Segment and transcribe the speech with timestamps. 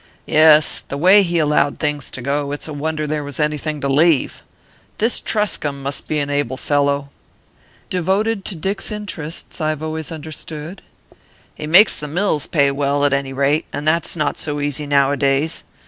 [0.25, 0.81] "Yes.
[0.87, 4.41] The way he allowed things to go, it's a wonder there was anything to leave.
[4.97, 7.11] This Truscomb must be an able fellow."
[7.91, 10.81] "Devoted to Dick's interests, I've always understood."
[11.53, 15.63] "He makes the mills pay well, at any rate, and that's not so easy nowadays.